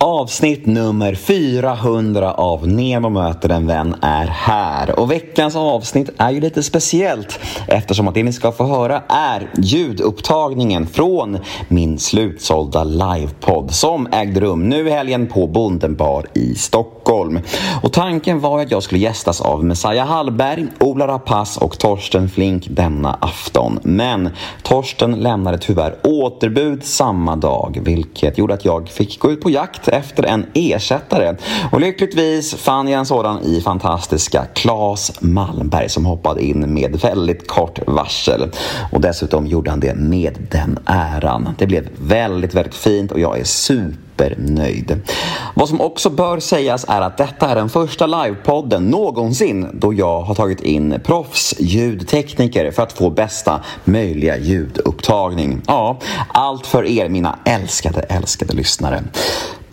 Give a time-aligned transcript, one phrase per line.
[0.00, 4.98] Avsnitt nummer 400 av Nemo möter en vän är här.
[4.98, 9.50] Och veckans avsnitt är ju lite speciellt eftersom att det ni ska få höra är
[9.58, 11.38] ljudupptagningen från
[11.68, 17.40] min slutsålda livepodd som ägde rum nu i helgen på Bonden bar i Stockholm.
[17.82, 22.66] Och tanken var att jag skulle gästas av Messiah Hallberg, Ola Rapace och Torsten Flink
[22.70, 23.78] denna afton.
[23.82, 24.30] Men
[24.62, 29.87] Torsten lämnade tyvärr återbud samma dag vilket gjorde att jag fick gå ut på jakt
[29.88, 31.36] efter en ersättare.
[31.72, 37.48] Och lyckligtvis fann jag en sådan i fantastiska Claes Malmberg som hoppade in med väldigt
[37.48, 38.50] kort varsel.
[38.92, 41.54] Och dessutom gjorde han det med den äran.
[41.58, 45.00] Det blev väldigt, väldigt fint och jag är super supernöjd.
[45.54, 50.20] Vad som också bör sägas är att detta är den första livepodden någonsin då jag
[50.20, 55.62] har tagit in proffsljudtekniker för att få bästa möjliga ljudupptagning.
[55.66, 55.98] Ja,
[56.28, 59.02] allt för er mina älskade, älskade lyssnare.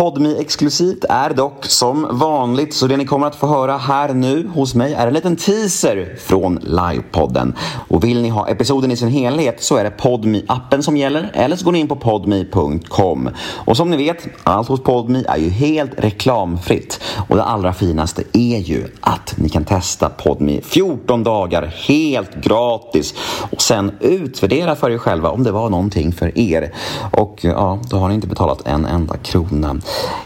[0.00, 4.48] Podmi exklusivt är dock som vanligt så det ni kommer att få höra här nu
[4.54, 7.54] hos mig är en liten teaser från livepodden.
[7.88, 11.30] Och vill ni ha episoden i sin helhet så är det podmi appen som gäller
[11.34, 13.30] eller så går ni in på podmi.com.
[13.64, 18.22] Och som ni vet, allt hos Podmi är ju helt reklamfritt och det allra finaste
[18.32, 23.14] är ju att ni kan testa Podmi 14 dagar helt gratis
[23.50, 26.74] och sen utvärdera för er själva om det var någonting för er.
[27.12, 29.76] Och ja, då har ni inte betalat en enda krona.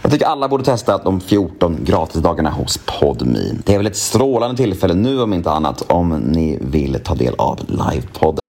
[0.03, 3.59] Jag tycker alla borde testa de 14 gratisdagarna hos Podmi.
[3.65, 7.34] Det är väl ett strålande tillfälle nu om inte annat om ni vill ta del
[7.39, 8.41] av livepodden.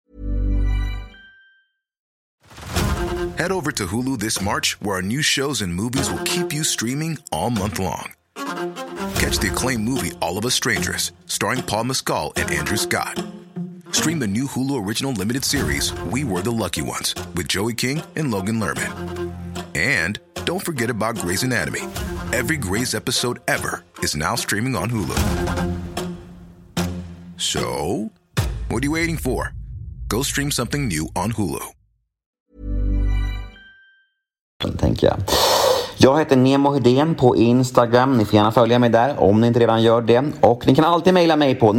[3.37, 6.63] Head over to Hulu this March, where our new shows and movies will keep you
[6.63, 8.13] streaming all month long.
[9.19, 13.21] Catch the acclaimed movie All of Us Strangers, starring Paul Mescal and Andrew Scott.
[13.91, 18.01] Stream the new Hulu original limited series We Were the Lucky Ones with Joey King
[18.15, 19.33] and Logan Lerman.
[19.75, 21.81] And don't forget about Grey's Anatomy.
[22.31, 25.17] Every Grey's episode ever is now streaming on Hulu.
[27.37, 28.11] So,
[28.69, 29.53] what are you waiting for?
[30.07, 31.75] Go stream something new on Hulu.
[34.77, 35.17] tänker jag.
[35.97, 38.17] Jag heter Nemo Hedén på Instagram.
[38.17, 40.23] Ni får gärna följa mig där om ni inte redan gör det.
[40.41, 41.71] Och ni kan alltid mejla mig på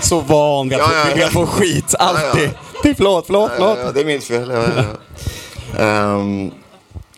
[0.00, 1.28] Så van vid att Ja, ja, vi ja.
[1.28, 2.44] får skit, alltid.
[2.44, 3.78] Ja, Det är förlåt, förlåt, Ja, förlåt.
[3.84, 4.50] ja, det är mitt fel.
[4.54, 4.84] Ja, ja,
[5.76, 5.78] ja.
[5.84, 6.50] Ehm,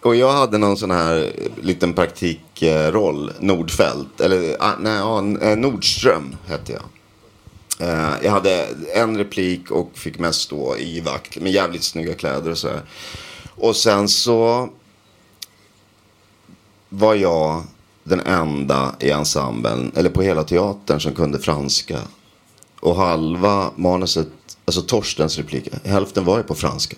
[0.02, 1.32] och jag hade någon sån här
[1.62, 6.82] liten praktikroll, Nordfält, eller ah, nej, ja, eh, Nordström hette jag.
[7.88, 12.50] Eh, jag hade en replik och fick mest stå i vakt med jävligt snygga kläder
[12.50, 12.80] och så här.
[13.56, 14.68] Och sen så
[16.88, 17.62] var jag
[18.04, 21.98] den enda i ensemblen, eller på hela teatern, som kunde franska.
[22.80, 24.28] Och halva manuset,
[24.64, 26.96] alltså Torstens replik, hälften var ju på franska.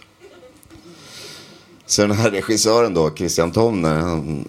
[1.87, 4.49] Så den här regissören då, Christian Tomner, han,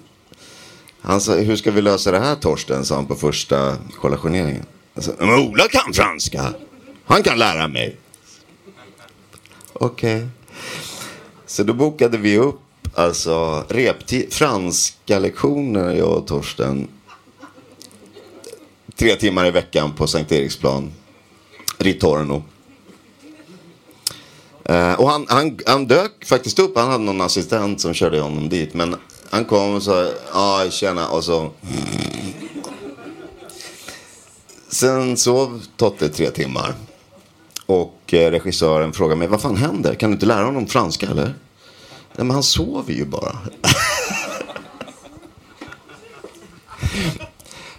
[1.01, 4.65] han sa, hur ska vi lösa det här Torsten, sa han på första kollationeringen.
[4.95, 6.53] Alltså, Men Ola kan franska,
[7.05, 7.97] han kan lära mig.
[9.73, 10.27] Okej.
[11.45, 12.59] Så då bokade vi upp
[12.93, 16.87] alltså reptid, franska lektioner, jag och Torsten.
[18.95, 20.91] Tre timmar i veckan på Sankt Eriksplan.
[21.83, 22.43] Ritorno.
[24.65, 26.77] Eh, och han, han, han dök faktiskt upp.
[26.77, 28.73] Han hade någon assistent som körde honom dit.
[28.73, 28.95] Men
[29.29, 31.07] han kom och sa, ja tjena.
[31.07, 31.51] Och så.
[34.69, 36.73] Sen sov Totte tre timmar.
[37.65, 39.95] Och eh, regissören frågade mig, vad fan händer?
[39.95, 41.35] Kan du inte lära honom franska eller?
[42.15, 43.37] Nej men han sover ju bara.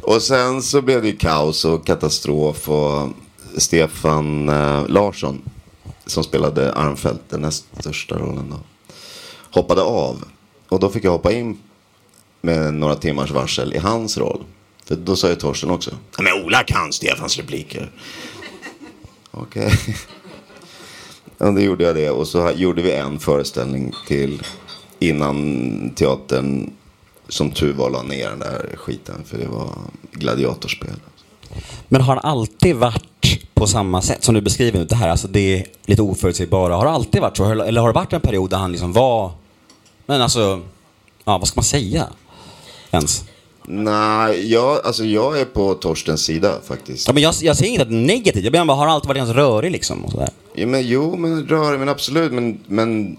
[0.03, 3.09] och sen så blev det ju kaos och katastrof och
[3.57, 5.43] Stefan eh, Larsson
[6.07, 8.61] som spelade Armfelt, den näst största rollen då,
[9.51, 10.25] hoppade av.
[10.69, 11.59] Och då fick jag hoppa in
[12.41, 14.45] med några timmars varsel i hans roll.
[14.85, 17.91] För då sa ju Torsten också, men Ola kan Stefans repliker.
[19.31, 19.73] Okej.
[21.39, 24.43] Ja, då gjorde jag det och så gjorde vi en föreställning till
[24.99, 26.71] innan teatern
[27.29, 29.73] som tur var la ner den där skiten för det var
[30.13, 30.97] gladiatorspel.
[31.89, 33.14] Men har han alltid varit
[33.55, 34.85] på samma sätt som du beskriver nu?
[34.85, 36.77] Det här, alltså det är lite oförutsägbara.
[36.77, 37.45] Har det alltid varit så?
[37.45, 39.33] Eller har det varit en period där han liksom var,
[40.07, 40.61] men alltså,
[41.25, 42.07] ja vad ska man säga?
[42.91, 43.25] Ens?
[43.67, 47.07] Nej, jag, alltså jag är på Torstens sida faktiskt.
[47.07, 48.95] Ja, men jag, jag säger inte att det är negativt, jag menar bara, har han
[48.95, 50.05] alltid varit ganska rörig liksom?
[50.05, 50.29] Och sådär?
[50.55, 52.33] Ja, men, jo, men rörig, men absolut.
[52.33, 53.17] Men, men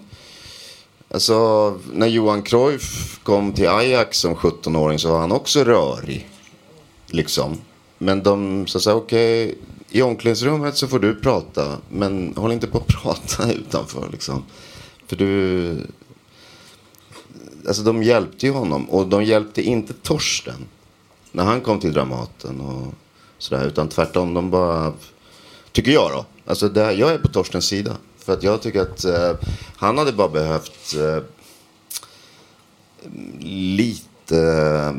[1.12, 6.28] alltså, när Johan Cruyff kom till Ajax som 17-åring så var han också rörig.
[7.08, 7.58] Liksom.
[7.98, 9.56] Men de sa så här, okej,
[9.90, 14.44] i omklädningsrummet så får du prata, men håll inte på att prata utanför liksom.
[15.08, 15.78] För du...
[17.68, 20.68] Alltså de hjälpte ju honom och de hjälpte inte Torsten
[21.32, 22.94] när han kom till Dramaten och
[23.38, 23.68] sådär.
[23.68, 24.94] Utan tvärtom, de bara...
[25.72, 26.26] Tycker jag då.
[26.46, 27.98] Alltså det, jag är på Torstens sida.
[28.18, 29.32] För att jag tycker att eh,
[29.76, 31.24] han hade bara behövt eh,
[33.40, 34.94] lite eh,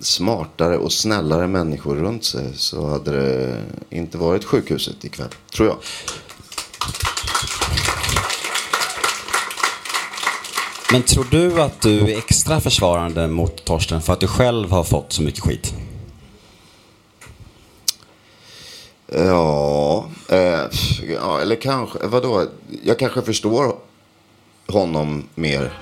[0.00, 2.52] smartare och snällare människor runt sig.
[2.54, 5.76] Så hade det inte varit sjukhuset ikväll, tror jag.
[10.92, 14.84] Men tror du att du är extra försvarande mot Torsten för att du själv har
[14.84, 15.74] fått så mycket skit?
[19.12, 20.60] Ja, eh,
[21.20, 22.46] ja eller kanske, vadå?
[22.82, 23.76] Jag kanske förstår
[24.66, 25.72] honom mer.